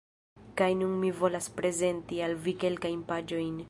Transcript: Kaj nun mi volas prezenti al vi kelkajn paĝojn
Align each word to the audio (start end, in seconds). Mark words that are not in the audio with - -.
Kaj 0.61 0.69
nun 0.79 0.95
mi 1.03 1.11
volas 1.19 1.51
prezenti 1.61 2.21
al 2.29 2.37
vi 2.49 2.59
kelkajn 2.65 3.09
paĝojn 3.13 3.59